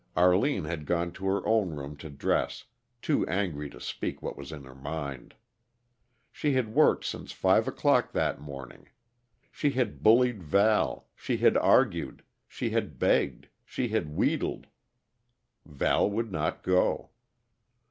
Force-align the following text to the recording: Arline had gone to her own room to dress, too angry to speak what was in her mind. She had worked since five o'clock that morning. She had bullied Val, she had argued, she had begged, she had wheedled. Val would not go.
Arline 0.15 0.65
had 0.65 0.87
gone 0.87 1.11
to 1.11 1.27
her 1.27 1.45
own 1.45 1.75
room 1.75 1.95
to 1.97 2.09
dress, 2.09 2.63
too 3.03 3.23
angry 3.27 3.69
to 3.69 3.79
speak 3.79 4.19
what 4.19 4.35
was 4.35 4.51
in 4.51 4.63
her 4.63 4.73
mind. 4.73 5.35
She 6.31 6.53
had 6.53 6.73
worked 6.73 7.05
since 7.05 7.31
five 7.31 7.67
o'clock 7.67 8.11
that 8.13 8.41
morning. 8.41 8.89
She 9.51 9.69
had 9.69 10.01
bullied 10.01 10.41
Val, 10.41 11.07
she 11.15 11.37
had 11.37 11.55
argued, 11.55 12.23
she 12.47 12.71
had 12.71 12.97
begged, 12.97 13.47
she 13.63 13.89
had 13.89 14.09
wheedled. 14.09 14.65
Val 15.67 16.09
would 16.09 16.31
not 16.31 16.63
go. 16.63 17.11